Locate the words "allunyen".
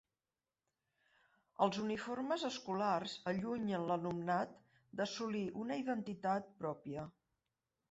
3.33-3.85